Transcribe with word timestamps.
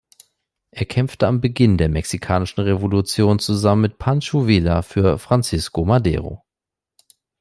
Er 0.71 0.87
kämpfte 0.87 1.27
am 1.27 1.41
Beginn 1.41 1.77
der 1.77 1.87
Mexikanischen 1.87 2.61
Revolution 2.61 3.37
zusammen 3.37 3.81
mit 3.83 3.99
Pancho 3.99 4.47
Villa 4.47 4.81
für 4.81 5.19
Francisco 5.19 5.85
Madero. 5.85 6.43